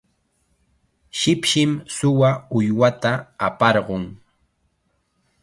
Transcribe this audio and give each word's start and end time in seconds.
shipshim 1.17 1.71
suwa 1.95 2.29
uywata 2.57 3.11
aparqun. 3.47 4.03